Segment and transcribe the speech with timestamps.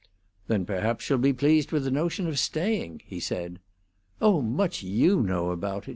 [0.47, 3.59] "Then perhaps she'll be pleased with the notion of staying," he said.
[4.19, 5.89] "Oh, much you know about it!"